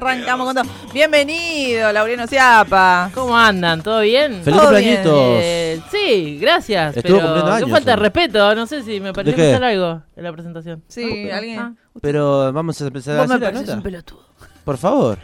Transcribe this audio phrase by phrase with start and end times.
[0.00, 0.74] arrancamos con todo.
[0.92, 3.10] Bienvenido, Laureano Ciapa.
[3.14, 3.82] ¿Cómo andan?
[3.82, 4.42] ¿Todo bien?
[4.42, 5.12] ¡Feliz cumpleañitos!
[5.42, 6.96] Eh, sí, gracias.
[6.96, 8.54] Estuvo pero cumpliendo qué años falta de respeto.
[8.54, 10.82] No sé si me pareció pasar algo en la presentación.
[10.88, 11.58] Sí, Ah, alguien.
[11.60, 13.76] ah, Pero vamos a empezar a me hacer la pareces nota.
[13.76, 14.20] un pelotudo.
[14.64, 15.18] Por favor.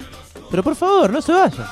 [0.50, 1.66] Pero por favor, no se vaya.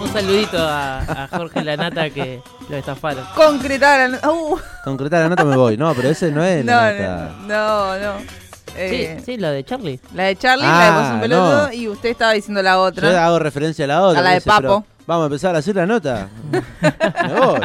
[0.00, 3.24] un saludito a, a Jorge Lanata que lo estafaron.
[3.34, 4.08] Concretar.
[4.10, 5.76] la- Uh, Concretar la nota me voy.
[5.76, 7.34] No, pero ese no es no, la nota.
[7.46, 8.47] no, no.
[8.78, 10.00] Eh, Sí, sí, lo de Charlie.
[10.14, 11.72] La de Charlie, la de vos un Ah, pelotudo, no.
[11.72, 13.26] y usted estaba diciendo la Yo otra.
[13.26, 14.20] hago referencia a la otra.
[14.20, 14.84] A la de dice, Papo.
[15.06, 16.28] Vamos a empezar a hacer la nota.
[16.52, 17.60] me voy.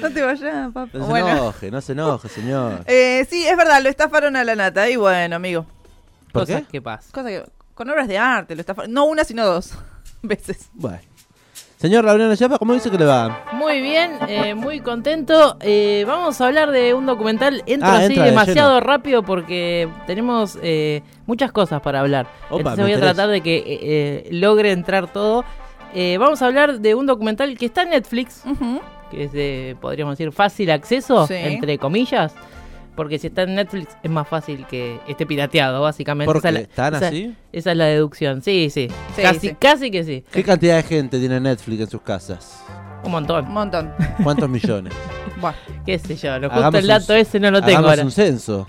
[0.00, 0.88] No te vayas, papá.
[0.92, 1.28] No se Bueno.
[1.28, 2.82] enoje, no se enoje, señor.
[2.86, 4.88] Eh, sí, es verdad, lo estafaron a la nata.
[4.88, 5.66] Y bueno, amigo.
[6.32, 6.68] ¿Por Cosas qué?
[6.68, 7.10] que pasan.
[7.12, 7.44] Cosa que.
[7.74, 8.92] Con obras de arte, lo estafaron.
[8.92, 9.72] No una, sino dos
[10.22, 10.68] veces.
[10.74, 11.00] Bueno.
[11.80, 13.42] Señor Laureano Chapa, ¿cómo dice que le va?
[13.52, 15.56] Muy bien, eh, muy contento.
[15.60, 17.62] Eh, vamos a hablar de un documental.
[17.64, 22.26] Entro Ah, así entra de demasiado rápido porque tenemos eh, muchas cosas para hablar.
[22.50, 23.14] Opa, Entonces voy a interesa.
[23.14, 25.42] tratar de que eh, eh, logre entrar todo.
[25.94, 28.42] Eh, vamos a hablar de un documental que está en Netflix,
[29.10, 31.34] que es de, podríamos decir, fácil acceso, Sí.
[31.34, 32.34] entre comillas.
[33.00, 36.26] Porque si está en Netflix es más fácil que esté pirateado, básicamente.
[36.26, 36.60] ¿Por Esa es qué?
[36.60, 37.34] la- ¿Tan esa- así?
[37.50, 38.88] Esa es la deducción, sí, sí.
[39.16, 39.56] Sí, casi, sí.
[39.58, 40.22] casi que sí.
[40.30, 42.62] ¿Qué cantidad de gente tiene Netflix en sus casas?
[43.02, 43.46] Un montón.
[43.46, 43.90] Un montón.
[44.22, 44.92] ¿Cuántos millones?
[45.40, 45.56] Bueno,
[45.86, 48.04] Qué sé yo, lo justo Hagamos el dato un- ese no lo tengo Hagamos ahora.
[48.04, 48.68] un censo.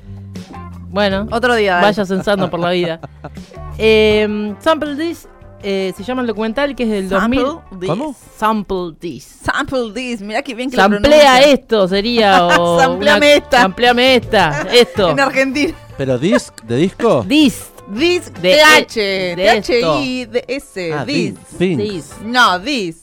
[0.88, 1.74] Bueno, otro día.
[1.74, 1.88] dale.
[1.88, 3.02] vaya censando por la vida.
[3.78, 5.28] Eh, Sample This
[5.64, 7.40] eh, se llama el documental que es del 2000.
[7.42, 7.90] Sample this.
[7.90, 8.16] ¿Cómo?
[8.38, 9.24] Sample This.
[9.44, 10.22] Sample this.
[10.22, 11.02] Mirá que bien que lo Samplea
[11.36, 11.52] pronuncia.
[11.54, 12.48] esto sería.
[12.60, 13.62] O Sampleame esta.
[13.62, 14.62] Sampleame esta.
[14.74, 15.10] Esto.
[15.12, 15.74] En Argentina.
[15.98, 17.26] ¿Pero disc de disco?
[17.28, 17.68] This.
[17.98, 18.96] This, De- TH,
[19.36, 21.34] de THI, de S, Ah, this.
[21.58, 22.12] This.
[22.24, 23.02] No, this.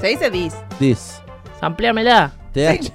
[0.00, 0.54] Se dice this.
[0.80, 1.20] Dis.
[1.60, 2.32] Sampleamela.
[2.52, 2.92] TH.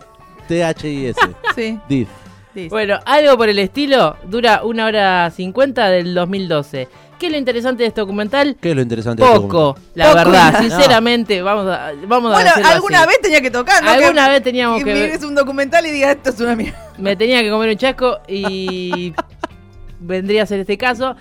[0.48, 1.16] THIS.
[1.56, 2.08] Sí, Dis.
[2.54, 2.70] this.
[2.70, 4.18] Bueno, algo por el estilo.
[4.28, 6.90] Dura una hora cincuenta del 2012.
[7.22, 8.58] ¿Qué es lo interesante de este documental?
[8.60, 9.94] ¿Qué es lo interesante de este Poco, documental?
[9.94, 10.16] la Poco.
[10.18, 10.54] verdad.
[10.54, 10.60] No.
[10.70, 13.08] Sinceramente, vamos a, vamos a Bueno, decirlo alguna así.
[13.10, 13.92] vez tenía que tocar, ¿no?
[13.92, 16.56] Alguna que, vez teníamos que que ver- mires un documental y digas, esto es una
[16.56, 16.80] mierda.
[16.98, 19.14] me tenía que comer un chasco y
[20.00, 21.16] vendría a ser este caso.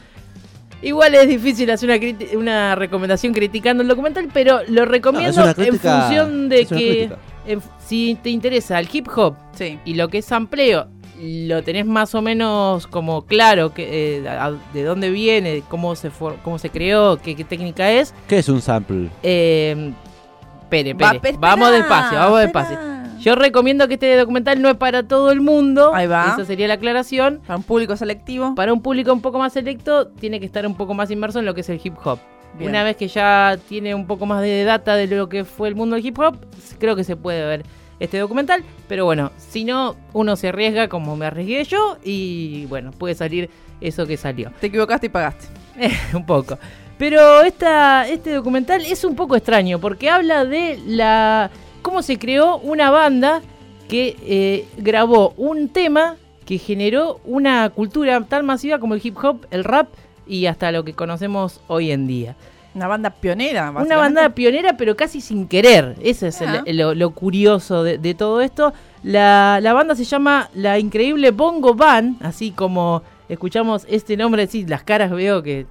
[0.83, 2.01] Igual es difícil hacer
[2.35, 7.11] una, recomendación criticando el documental, pero lo recomiendo No, crítica- en función de que
[7.47, 9.79] en- si te interesa el hip hop Sí.
[9.85, 10.89] y lo que es sampleo,
[11.23, 16.11] lo tenés más o menos como claro que, eh, a- de dónde viene, cómo se
[16.11, 18.15] for- cómo se creó, qué, qué técnica es.
[18.29, 19.11] ¿Qué es un sample?
[19.23, 22.69] Eh, Va, espere, espera, vamos despacio, vamos espera.
[22.69, 22.91] despacio.
[23.21, 25.93] Yo recomiendo que este documental no es para todo el mundo.
[25.95, 26.33] Ahí va.
[26.33, 27.41] Esa sería la aclaración.
[27.47, 28.55] Para un público selectivo.
[28.55, 31.45] Para un público un poco más selecto, tiene que estar un poco más inmerso en
[31.45, 32.19] lo que es el hip hop.
[32.57, 32.71] Bien.
[32.71, 35.75] Una vez que ya tiene un poco más de data de lo que fue el
[35.75, 36.37] mundo del hip hop,
[36.79, 37.63] creo que se puede ver
[38.01, 38.65] este documental.
[38.89, 43.51] Pero bueno, si no, uno se arriesga como me arriesgué yo y bueno, puede salir
[43.81, 44.51] eso que salió.
[44.61, 45.47] Te equivocaste y pagaste.
[46.15, 46.59] un poco.
[46.99, 51.51] Pero esta, este documental es un poco extraño porque habla de la
[51.83, 53.41] cómo se creó una banda
[53.89, 59.47] que eh, grabó un tema que generó una cultura tan masiva como el hip hop,
[59.51, 59.89] el rap
[60.27, 62.37] y hasta lo que conocemos hoy en día.
[62.75, 65.97] Una banda pionera, Una banda pionera, pero casi sin querer.
[66.03, 68.73] Ese es el- lo, lo curioso de, de todo esto.
[69.03, 74.67] La, la banda se llama La Increíble Bongo Band, así como escuchamos este nombre, sí,
[74.67, 75.67] las caras veo que...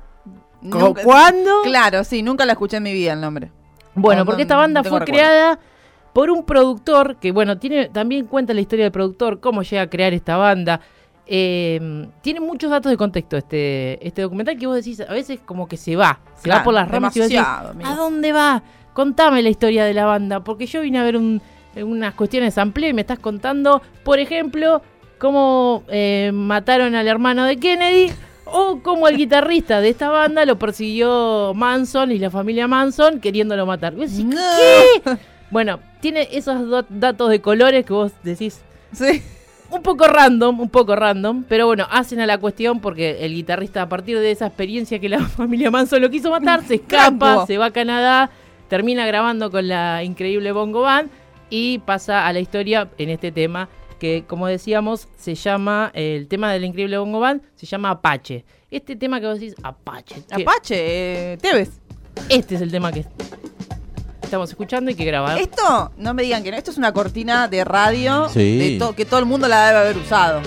[0.61, 1.61] Nunca- ¿Cuándo?
[1.63, 3.49] Claro, sí, nunca la escuché en mi vida el nombre.
[3.95, 5.19] Bueno, No, porque esta banda no fue recuerdo.
[5.21, 5.59] creada
[6.11, 9.89] por un productor que, bueno, tiene también cuenta la historia del productor, cómo llega a
[9.89, 10.81] crear esta banda.
[11.31, 15.67] Eh, tiene muchos datos de contexto este, este documental que vos decís, a veces como
[15.67, 17.90] que se va, se Claro, va por las ramas y vos decís, demasiado, amigo.
[17.90, 18.63] ¿a dónde va?
[18.94, 21.40] Contame la historia de la banda, porque yo vine a ver un-
[21.75, 24.81] unas cuestiones de sample y me estás contando, por ejemplo,
[25.19, 28.11] cómo eh, mataron al hermano de Kennedy.
[28.51, 33.67] O cómo el guitarrista de esta banda lo persiguió Manson y la familia Manson queriéndolo
[33.67, 33.94] matar.
[33.94, 34.41] Y vos decís, No.
[35.03, 35.17] ¿Qué?
[35.51, 38.59] Bueno, tiene esos datos de colores que vos decís
[38.91, 39.22] Sí.
[39.72, 43.84] Un poco random, un poco random, pero bueno, hacen a la cuestión porque el guitarrista
[43.84, 47.58] a partir de esa experiencia que la familia Manson lo quiso matar, se escapa, se
[47.58, 48.29] va a Canadá,
[48.67, 51.09] termina grabando con la increíble Bongo Band
[51.49, 56.52] y pasa a la historia en este tema que como decíamos se llama, el tema
[56.52, 58.46] de la increíble Bongo Band se llama Apache.
[58.72, 60.23] Este tema que vos decís, Apache.
[60.32, 61.82] Apache, eh, Tevez.
[62.29, 63.05] Este es el tema que
[64.29, 65.37] estamos escuchando y que grabar.
[65.40, 68.58] Esto, no me digan que no, esto es una cortina de radio Sí.
[68.58, 70.41] de to- que todo el mundo la debe haber usado.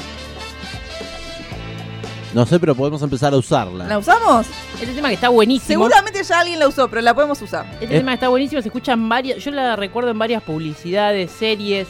[2.34, 3.84] No sé, pero podemos empezar a usarla.
[3.86, 4.46] ¿La usamos?
[4.80, 5.84] Este tema que está buenísimo.
[5.84, 7.66] Seguramente ya alguien la usó, pero la podemos usar.
[7.80, 7.98] Este Eh.
[7.98, 11.88] tema está buenísimo, se escucha en varias, yo la recuerdo en varias publicidades, series,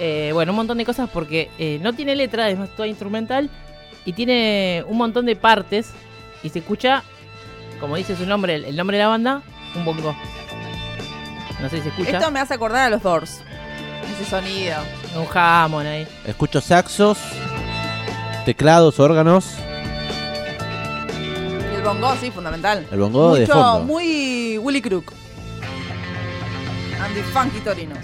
[0.00, 3.50] eh, bueno, un montón de cosas porque eh, no tiene letra, es toda instrumental
[4.06, 5.90] y tiene un montón de partes
[6.42, 7.02] y se escucha
[7.80, 9.42] como dice su nombre, el, el nombre de la banda,
[9.74, 10.14] un bongo.
[11.62, 12.18] No sé si se escucha.
[12.18, 13.40] Esto me hace acordar a los Doors.
[14.20, 14.76] Ese sonido.
[15.16, 16.06] Un jamón ahí.
[16.26, 17.18] Escucho saxos,
[18.44, 19.54] teclados, órganos.
[21.72, 22.84] Y el bongo, sí, fundamental.
[22.90, 23.80] El bongo de Mucho, fondo.
[23.84, 25.12] muy Willy Crook.
[27.00, 27.98] Andy Funky Torinos.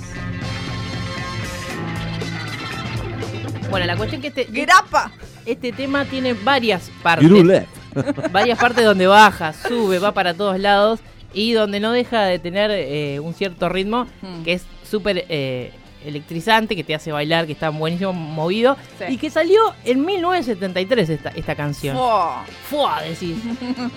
[3.70, 5.11] Bueno, la cuestión que este, ¡Grapa!
[5.44, 7.28] este tema tiene varias partes.
[8.31, 11.00] Varias partes donde baja, sube, va para todos lados
[11.34, 14.42] y donde no deja de tener eh, un cierto ritmo Mm.
[14.44, 15.72] que es súper eh,
[16.04, 19.04] electrizante, que te hace bailar, que está buenísimo movido Sí.
[19.14, 21.96] y que salió en 1973 esta, esta canción.
[21.96, 22.44] Fua.
[22.70, 23.02] ¡Fua!
[23.02, 23.36] Decís.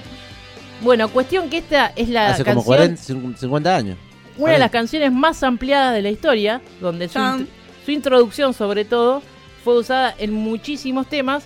[0.81, 3.97] bueno, cuestión que esta es la Hace como canción, 40, 50 años.
[4.37, 7.41] una de las canciones más ampliadas de la historia, donde su, Chan.
[7.41, 7.47] int-
[7.85, 9.21] su introducción sobre todo
[9.63, 11.43] fue usada en muchísimos temas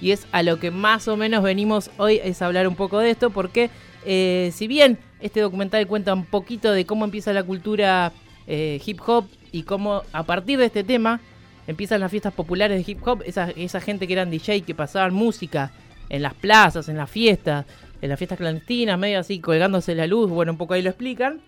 [0.00, 3.10] y es a lo que más o menos venimos hoy es hablar un poco de
[3.10, 3.68] esto porque
[4.06, 8.12] eh, si bien este documental cuenta un poquito de cómo empieza la cultura
[8.46, 11.20] eh, hip hop y cómo a partir de este tema
[11.66, 15.12] empiezan las fiestas populares de hip hop, esa, esa gente que eran DJ que pasaban
[15.12, 15.70] música
[16.08, 17.66] en las plazas, en las fiestas,
[18.00, 21.40] en las fiestas clandestinas, medio así colgándose la luz, bueno, un poco ahí lo explican,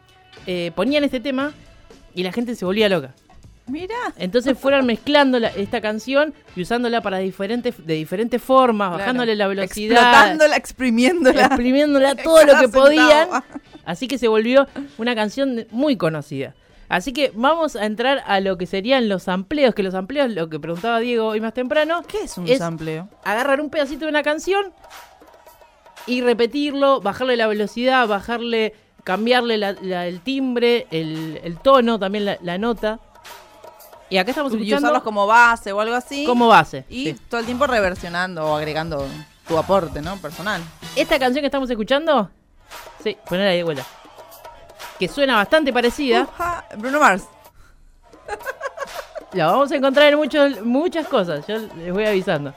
[0.47, 1.53] eh, ponían este tema
[2.15, 3.15] y la gente se volvía loca.
[3.67, 3.95] Mira.
[4.17, 8.99] Entonces fueron mezclando la- esta canción y usándola para diferentes, de diferentes formas, Claro.
[9.01, 11.47] bajándole la velocidad, Explotándola, exprimiéndola.
[11.47, 13.29] exprimiéndola todo lo que podían.
[13.85, 14.67] Así que se volvió
[14.99, 16.55] una canción muy conocida.
[16.89, 20.49] Así que vamos a entrar a lo que serían los amplios, que los amplios, lo
[20.51, 23.09] que preguntaba Diego hoy más temprano, ¿Qué es un Es- sampleo?
[23.25, 24.73] agarrar un pedacito de una canción
[26.07, 28.75] y repetirlo, bajarle la velocidad, bajarle,
[29.05, 32.99] cambiarle la- la- el timbre, el, el tono, también la, la nota.
[34.11, 36.25] Y acá estamos Y escuchando usarlos como base o algo así.
[36.25, 36.85] como base.
[36.89, 37.21] Y sí.
[37.29, 39.07] todo el tiempo reversionando o agregando
[39.47, 40.17] tu aporte, ¿no?
[40.19, 40.61] Personal.
[40.97, 42.29] Esta canción que estamos escuchando,
[43.03, 43.85] sí, ponela ahí de vuelta.
[44.99, 46.23] Que suena bastante parecida.
[46.23, 47.25] Uja, Bruno Mars.
[49.33, 52.53] La vamos a encontrar en muchos, muchas cosas, yo les voy avisando.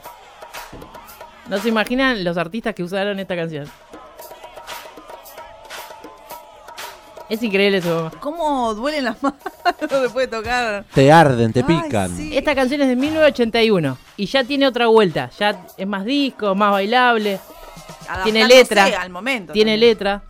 [1.48, 3.70] No se imaginan los artistas que usaron esta canción.
[7.28, 8.10] Es increíble eso.
[8.20, 9.38] ¿Cómo duelen las manos
[10.02, 10.84] después de tocar?
[10.94, 12.14] Te arden, te Ay, pican.
[12.16, 12.36] sí.
[12.36, 15.30] Esta canción es de 1981 y ya tiene otra vuelta.
[15.38, 17.40] Ya es más disco, más bailable,
[18.24, 19.52] tiene Adaptándose letra, al momento.
[19.54, 19.90] tiene también.
[19.90, 20.22] letra.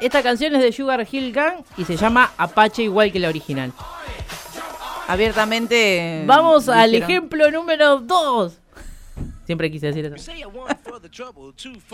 [0.00, 3.72] Esta canción es de Sugar Hill Gang y se llama Apache igual que la original.
[5.08, 6.22] Abiertamente.
[6.26, 7.10] Vamos al dijeron.
[7.10, 8.52] ejemplo número 2.
[9.46, 10.14] Siempre quise decir eso.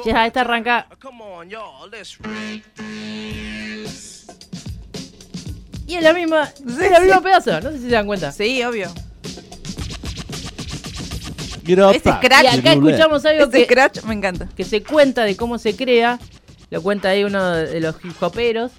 [0.04, 0.88] Ya, esta arranca.
[5.86, 8.32] Y es la misma, Sí, es el mismo pedazo, no sé si se dan cuenta.
[8.32, 8.90] Sí, obvio.
[11.66, 12.44] Ese scratch.
[12.44, 14.48] Y acá escuchamos algo Este que, scratch me encanta.
[14.54, 16.18] que se cuenta de cómo se crea,
[16.70, 18.72] lo cuenta ahí uno de los hip hoperos,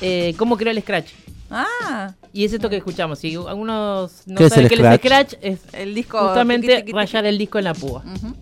[0.00, 1.10] eh, cómo creó el scratch.
[1.50, 3.18] Ah, Y es esto que escuchamos.
[3.18, 6.18] Si algunos no ¿Qué es saben el qué es el scratch, es el disco.
[6.18, 6.98] justamente tiqui, tiqui, tiqui.
[6.98, 8.02] rayar el disco en la púa.
[8.06, 8.34] Ujú.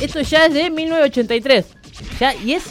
[0.00, 1.66] Esto ya es de 1983.
[2.18, 2.62] Ya, y es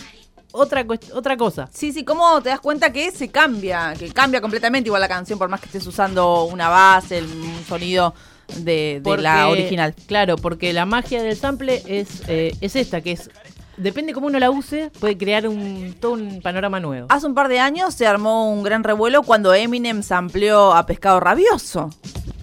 [0.54, 1.68] otra, otra cosa.
[1.74, 3.94] Sí, sí, ¿cómo te das cuenta que se cambia?
[4.00, 7.66] Que cambia completamente igual la canción, por más que estés usando una base, el- un
[7.68, 8.14] sonido
[8.58, 9.94] de, de la original.
[10.08, 13.30] Claro, porque la magia del sample es, eh, es esta, que es.
[13.76, 17.08] Depende cómo uno la use, puede crear un, todo un panorama nuevo.
[17.10, 21.20] Hace un par de años se armó un gran revuelo cuando Eminem sampleó a Pescado
[21.20, 21.90] Rabioso.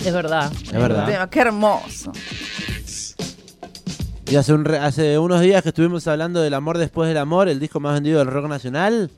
[0.04, 0.50] Es verdad.
[0.64, 1.28] Es verdad.
[1.30, 2.10] Qué hermoso.
[4.30, 7.58] Y hace, un hace unos días que estuvimos hablando del amor después del amor, el
[7.58, 9.10] disco más vendido del rock nacional,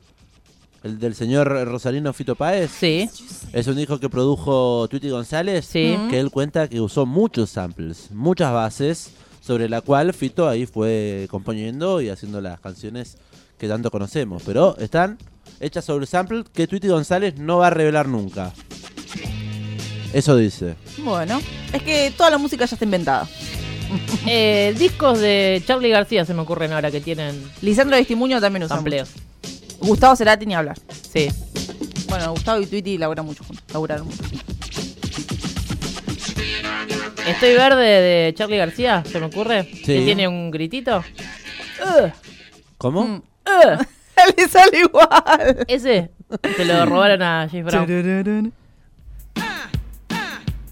[0.83, 2.71] el del señor Rosalino Fito Páez.
[2.71, 3.07] Sí,
[3.53, 5.95] Es un disco que produjo Tweety González, sí.
[6.09, 11.27] Que él cuenta que usó muchos samples, muchas bases, sobre la cual Fito ahí fue
[11.29, 13.17] componiendo y haciendo las canciones
[13.59, 14.41] que tanto conocemos.
[14.43, 15.19] Pero están
[15.59, 18.51] hechas sobre samples que Tweety González no va a revelar nunca.
[20.11, 20.73] Eso dice.
[20.97, 21.39] Bueno,
[21.71, 23.27] es que toda la música ya está inventada.
[24.25, 28.79] Eh, discos de Charlie García se me ocurren ahora que tienen Lisandro Estimuño también usa
[28.79, 29.05] mucho.
[29.81, 30.77] Gustavo Cerati ni hablar.
[31.11, 31.29] Sí.
[32.07, 33.65] Bueno, Gustavo y Tweety laburan mucho juntos.
[33.73, 34.23] Laburaron mucho.
[37.27, 39.63] Estoy verde de Charlie García, se me ocurre.
[39.63, 39.83] Sí.
[39.83, 41.03] Que tiene un gritito.
[42.77, 43.03] ¿Cómo?
[43.03, 43.15] Mm.
[43.15, 43.87] ugh.
[44.37, 45.65] Le sale igual.
[45.67, 46.11] Ese
[46.55, 48.53] se lo robaron a James Brown.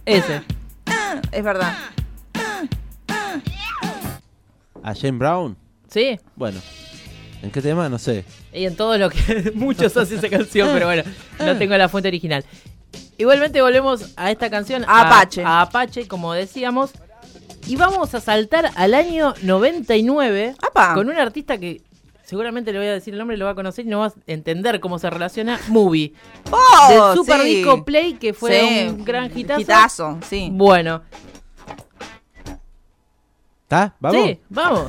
[0.05, 0.41] Ese.
[1.31, 1.73] Es verdad.
[4.83, 5.57] ¿A Jane Brown?
[5.89, 6.19] Sí.
[6.35, 6.59] Bueno.
[7.41, 7.89] ¿En qué tema?
[7.89, 8.23] No sé.
[8.53, 11.03] Y en todo lo que muchos hacen esa canción, pero bueno,
[11.39, 12.45] no tengo la fuente original.
[13.17, 14.83] Igualmente volvemos a esta canción.
[14.87, 15.43] A Apache.
[15.43, 16.91] A Apache, como decíamos.
[17.67, 20.95] Y vamos a saltar al año 99 ¡Apa!
[20.95, 21.81] con un artista que
[22.23, 24.13] seguramente le voy a decir el nombre, lo va a conocer y no va a
[24.25, 26.13] entender cómo se relaciona Movie.
[26.51, 27.13] ¡Oh!
[27.13, 27.55] del Super sí.
[27.55, 29.61] Disco Play, que fue Sí, un gran hitazo.
[29.61, 30.49] Hitazo, sí.
[30.51, 31.03] Bueno,
[33.71, 33.93] ¿Está?
[34.01, 34.25] ¿Vamos?
[34.25, 34.87] sí, vamos.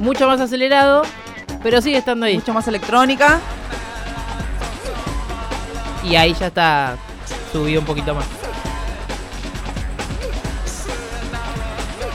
[0.00, 1.02] Mucho más acelerado,
[1.62, 2.34] pero sigue estando ahí.
[2.34, 3.38] Mucho más electrónica.
[6.02, 6.96] Y ahí ya está
[7.52, 8.37] subido un poquito más.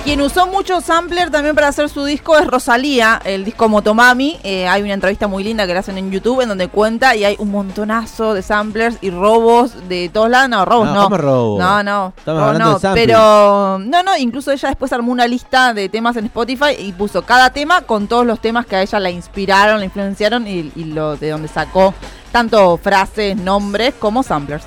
[0.03, 4.37] Quien usó mucho sampler también para hacer su disco es Rosalía, el disco Motomami.
[4.43, 7.23] Eh, hay una entrevista muy linda que le hacen en YouTube en donde cuenta y
[7.23, 10.49] hay un montonazo de samplers y robos de todos lados.
[10.49, 11.03] No, robos No, no.
[11.03, 11.57] ¿cómo robo?
[11.57, 12.13] No, no.
[12.17, 13.05] Estamos hablando no, de sampling.
[13.07, 17.21] Pero, no, no, incluso ella después armó una lista de temas en Spotify y puso
[17.21, 20.83] cada tema con todos los temas que a ella la inspiraron, la influenciaron y, y
[20.83, 21.93] lo de donde sacó
[22.33, 24.65] tanto frases, nombres como samplers.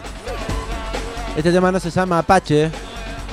[1.36, 2.70] Este tema no se llama Apache,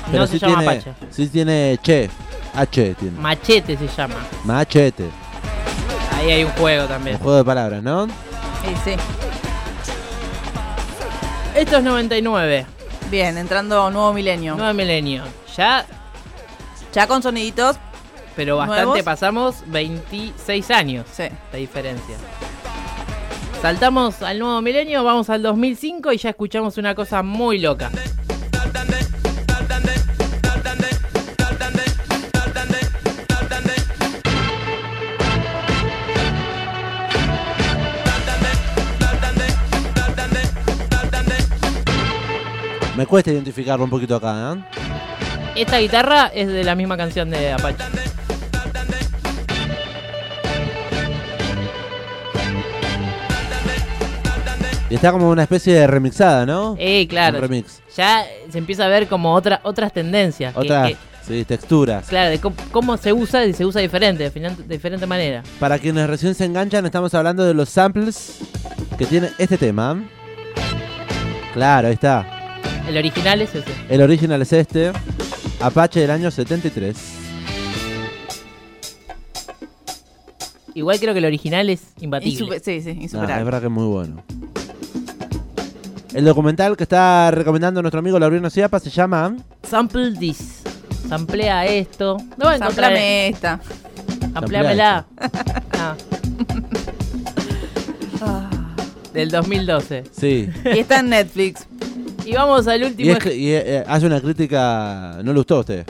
[0.08, 0.94] pero No sí se llama tiene, Apache.
[1.10, 2.10] sí tiene Che.
[2.56, 3.20] H tiene.
[3.20, 4.16] Machete se llama.
[4.44, 5.10] Machete.
[6.18, 7.16] Ahí hay un juego también.
[7.18, 8.06] Un juego de palabras, ¿no?
[8.08, 8.92] Sí, sí.
[11.56, 12.66] Esto es 99,
[13.12, 14.56] Bien, entrando nuevo milenio.
[14.56, 15.24] nuevo milenio.
[15.56, 15.86] Ya,
[16.94, 17.78] Ya con soniditos,
[18.36, 19.04] pero bastante Nuevos.
[19.04, 21.24] pasamos 26 años sí.
[21.52, 22.16] de diferencia.
[23.62, 27.92] Saltamos al nuevo milenio, vamos al 2005 y ya escuchamos una cosa muy loca.
[43.04, 44.64] Me cuesta identificarlo un poquito acá, ¿eh?
[45.58, 47.84] Esta guitarra es de la misma canción de Apache.
[54.90, 56.76] Y está como una especie de remixada, ¿no?
[56.80, 57.38] Eh, claro.
[57.38, 57.82] Un remix.
[57.98, 60.56] Ya se empieza a ver como otra, otras tendencias.
[60.56, 62.08] Otras, que- sí, texturas.
[62.08, 65.44] claro, de cómo, cómo se usa y se usa diferente, de diferente manera.
[65.60, 68.38] Para quienes recién se enganchan, estamos hablando de los samples
[68.98, 70.02] que tiene este tema.
[71.54, 72.43] Claro, ahí está.
[72.88, 73.72] El original es ese.
[73.90, 74.92] El original es este.
[75.60, 76.96] Apache del año 73.
[80.76, 82.46] Igual creo que el original es imbatible.
[82.58, 83.40] Insupe- sí, sí, insuperable.
[83.40, 84.24] es verdad que es muy bueno.
[86.14, 89.36] El documental que está recomendando nuestro amigo Laurino Ciapa se llama
[89.68, 90.62] Sample this.
[91.08, 92.18] Samplea esto.
[92.38, 92.94] No voy a encontrar.
[92.96, 93.60] Esta.
[94.34, 95.06] Ampliámela.
[98.26, 98.50] Ah.
[99.14, 100.06] Del 2012.
[100.18, 100.50] Sí.
[100.64, 101.68] Y está en Netflix.
[102.26, 103.12] Y vamos al Y, último.
[103.12, 105.20] es que- y, eh, hace una crítica.
[105.24, 105.86] ¿No le gustó a usted?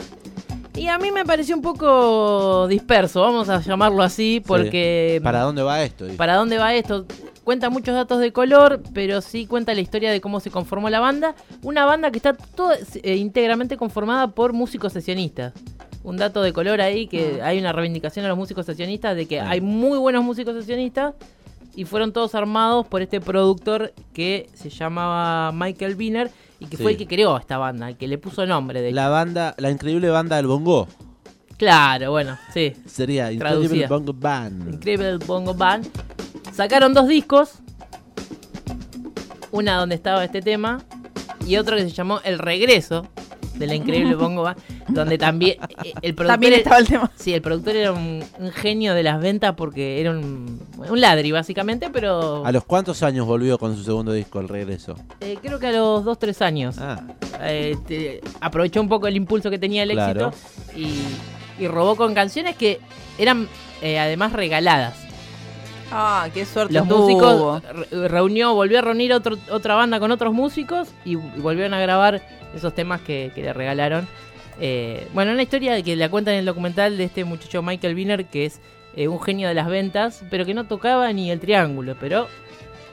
[0.76, 5.14] Y a mí me pareció un poco disperso, vamos a llamarlo así, porque...
[5.18, 5.20] Sí.
[5.22, 6.06] ¿Para dónde va esto?
[6.16, 7.06] ¿Para dónde va esto?
[7.44, 10.98] Cuenta muchos datos de color, pero sí cuenta la historia de cómo se conformó la
[10.98, 11.36] banda.
[11.62, 15.52] Una banda que está toda, eh, íntegramente conformada por músicos sesionistas.
[16.02, 19.40] Un dato de color ahí, que hay una reivindicación a los músicos sesionistas de que
[19.40, 19.50] Ah.
[19.50, 21.14] hay muy buenos músicos sesionistas
[21.76, 26.82] y fueron todos armados por este productor que se llamaba Michael Wiener y que Sí.
[26.82, 28.80] fue el que creó esta banda, el que le puso nombre.
[28.80, 30.86] De La banda, la increíble banda del Bongo.
[31.56, 32.72] Claro, bueno, sí.
[32.86, 33.74] Sería Traducida.
[33.74, 34.74] Incredible Bongo Band.
[34.74, 35.86] Increíble Bongo Band.
[36.52, 37.54] Sacaron dos discos.
[39.50, 40.82] Una donde estaba este tema.
[41.46, 43.06] Y otro que se llamó El Regreso
[43.54, 44.50] de la Increíble Bongo.
[44.88, 46.26] Donde también eh, el productor.
[46.26, 47.10] También era- estaba el tema.
[47.16, 51.32] Sí, el productor era un, un genio de las ventas porque era un, un ladri,
[51.32, 54.94] básicamente, pero ¿A los cuántos años volvió con su segundo disco, El Regreso?
[55.20, 56.76] eh, creo que a los 2-3 años.
[56.78, 57.00] Ah,
[57.40, 60.28] Eh, te- aprovechó un poco el impulso que tenía el Claro.
[60.28, 62.80] éxito y, y robó con canciones que
[63.18, 63.48] eran
[63.82, 64.94] eh, además regaladas.
[65.90, 66.98] Ah, qué suerte Los tuvo.
[67.08, 71.74] músicos re- reunió, volvió a reunir otro- otra banda con otros músicos y, y volvieron
[71.74, 72.22] a grabar
[72.54, 74.06] esos temas que, que le regalaron.
[74.60, 78.24] Eh, bueno, una historia que la cuenta en el documental de este muchacho Michael Wiener,
[78.26, 78.60] que es
[78.96, 82.28] eh, un genio de las ventas, pero que no tocaba ni el triángulo, pero...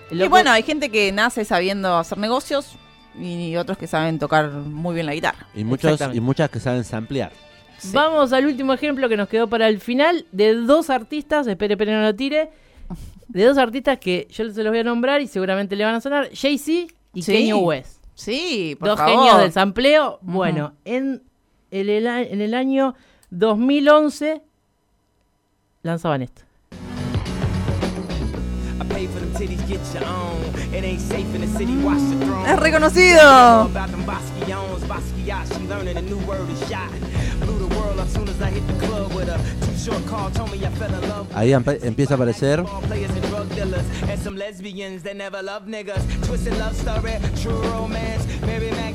[0.09, 2.73] Y bueno, hay gente que nace sabiendo hacer negocios
[3.17, 5.47] y otros que saben tocar muy bien la guitarra.
[5.55, 7.31] y, muchos, y muchas que saben samplear.
[7.77, 7.91] Sí.
[7.93, 11.93] Vamos al último ejemplo que nos quedó para el final de dos artistas, espere, espere,
[11.93, 12.49] no lo tire,
[13.33, 16.01] de dos artistas que yo se los voy a nombrar y seguramente le van a
[16.01, 17.33] sonar, Jay-Z y Sí.
[17.33, 18.03] Kanye West.
[18.13, 19.15] Sí, por Dos favor.
[19.15, 20.19] genios del sampleo.
[20.21, 21.23] Bueno, en
[21.71, 22.93] el, en el año
[23.31, 24.41] 2011
[25.83, 26.41] lanzaban esto.
[32.47, 33.69] Es reconocido.
[41.33, 42.63] Ahí empieza a aparecer.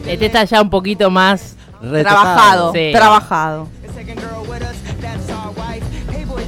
[0.06, 1.56] Este está ya un poquito más.
[1.80, 2.02] retocado.
[2.02, 2.90] Trabajado, Sí.
[2.92, 3.68] trabajado.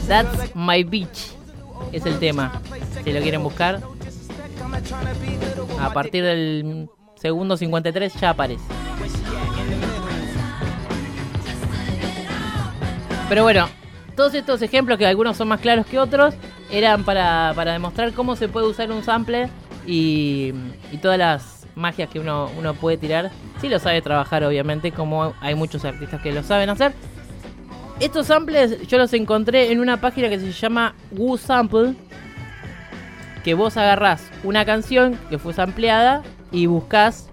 [0.08, 1.32] That's My Beach
[1.92, 2.62] es el tema.
[3.04, 3.80] Si lo quieren buscar,
[5.78, 6.88] a partir del
[7.20, 8.64] segundo 53 ya aparece.
[13.28, 13.68] Pero bueno,
[14.18, 16.34] todos estos ejemplos, que algunos son más claros que otros,
[16.72, 19.48] eran para, para demostrar cómo se puede usar un sample
[19.86, 20.52] y,
[20.90, 23.30] y todas las magias que uno, uno puede tirar.
[23.60, 26.94] Si lo sabe trabajar, obviamente, como hay muchos artistas que lo saben hacer.
[28.00, 31.94] Estos samples yo los encontré en una página que se llama Woo Sample.
[33.44, 37.28] Que vos agarrás una canción que fue sampleada y buscas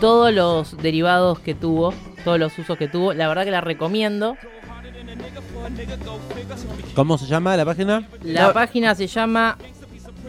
[0.00, 1.92] todos los derivados que tuvo,
[2.24, 3.12] todos los usos que tuvo.
[3.12, 4.38] La verdad que la recomiendo.
[6.94, 8.08] ¿Cómo se llama la página?
[8.22, 9.56] La página se llama,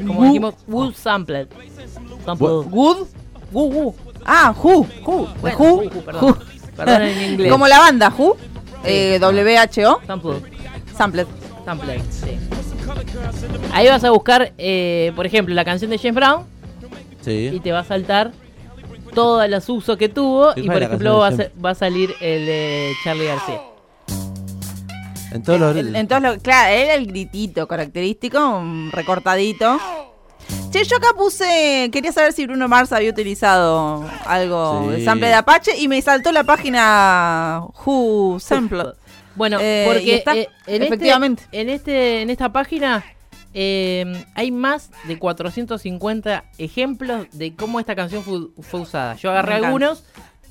[0.06, 1.48] como Woo- dijimos, Woo Sampled.
[2.26, 2.48] Sample.
[2.48, 3.08] Woo- Good.
[3.52, 3.96] Woo Woo.
[4.26, 4.88] Ah, Who.
[5.06, 5.28] Who.
[5.42, 5.66] Bueno, Who.
[5.84, 6.36] Who, Who,
[6.76, 7.02] perdón.
[7.04, 7.52] En inglés.
[7.52, 8.36] Como la banda Who.
[8.84, 10.02] Eh, WHO.
[10.08, 10.40] Sample.
[10.98, 11.28] Sampled.
[12.10, 12.38] Sí.
[13.74, 16.44] Ahí vas a buscar, eh, por ejemplo, la canción de James Brown
[17.26, 18.32] y te va a saltar
[19.14, 20.54] todos los usos que tuvo.
[20.54, 23.62] ¿Qué Y por ejemplo, va a, va a salir el de Charlie García.
[25.36, 25.76] En todos los.
[25.78, 29.78] En- Entonces, lo- claro, era el gritito característico, recortadito.
[30.72, 34.98] Che, yo acá puse, quería saber si Bruno Mars había utilizado algo Sí.
[34.98, 38.94] de sample de Apache y me saltó la página Who Sample.
[39.36, 41.44] Bueno, Eh, porque está, eh, en, efectivamente.
[41.46, 43.04] Este, en, este, en esta página
[43.54, 49.16] eh, hay más de 450 ejemplos de cómo esta canción fue, fue usada.
[49.16, 50.04] Yo agarré algunos,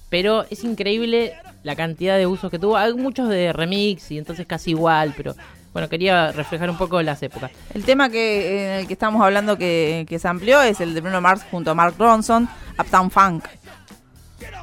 [0.08, 1.34] pero es increíble
[1.64, 2.76] la cantidad de usos que tuvo.
[2.76, 5.34] Hay muchos de remix y entonces casi igual, pero
[5.72, 7.50] bueno, quería reflejar un poco las épocas.
[7.74, 11.00] El tema que en el que estamos hablando que, que se amplió es el de
[11.00, 13.44] Bruno Mars junto a Mark Ronson, Uptown Funk.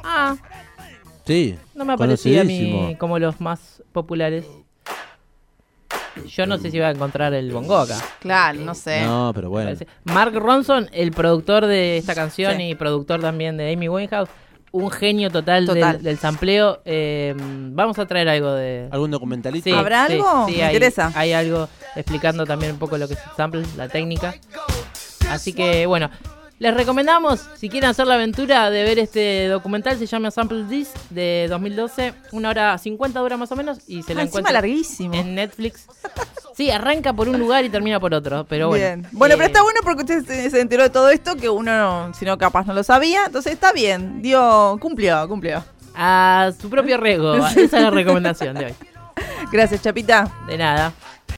[0.04, 0.36] Ah,
[1.26, 1.56] Sí.
[1.74, 4.44] no me parecía a mí como los más populares.
[6.28, 7.96] Yo no sé si iba a encontrar el bongo acá.
[8.20, 9.02] Claro, no sé.
[9.02, 9.70] No, pero bueno.
[10.04, 12.70] Mark Ronson, el productor de esta canción Sí.
[12.70, 14.28] y productor también de Amy Winehouse,
[14.72, 15.94] un genio total, Total.
[15.94, 16.80] Del, del sampleo.
[16.84, 18.88] Eh, vamos a traer algo de...
[18.90, 19.70] ¿Algún documentalista?
[19.70, 20.46] Sí, ¿Habrá sí, algo?
[20.48, 21.12] sí, Me hay, interesa.
[21.14, 24.34] Hay algo explicando también un poco lo que es el sample, la técnica.
[25.30, 26.10] Así que bueno,
[26.62, 30.90] les recomendamos, si quieren hacer la aventura de ver este documental, se llama Sample This
[31.10, 34.54] de 2012, una hora 50 dura más o menos, y se Ah, la encima encuentran
[34.54, 35.14] larguísimo.
[35.14, 35.86] en Netflix.
[36.56, 38.84] Sí, arranca por un lugar y termina por otro, pero bueno.
[38.84, 39.06] Bien.
[39.12, 41.76] Bueno, pero Eh, está bueno porque usted se, se enteró de todo esto que uno,
[42.08, 43.24] no- si no, capaz no lo sabía.
[43.26, 44.22] Entonces está bien.
[44.22, 45.64] Dio, cumplió, cumplió.
[45.96, 48.74] A su propio riesgo, esa es la recomendación de hoy.
[49.50, 50.30] Gracias, Chapita.
[50.46, 50.92] De nada.